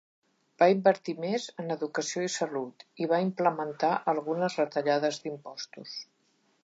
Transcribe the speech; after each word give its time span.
Va 0.61 0.67
invertir 0.75 1.13
més 1.25 1.43
en 1.63 1.67
educació 1.75 2.23
i 2.27 2.31
salut, 2.37 2.87
i 3.05 3.09
va 3.13 3.19
implementar 3.27 3.93
algunes 4.15 4.57
retallades 4.63 5.21
d'impostos. 5.27 5.95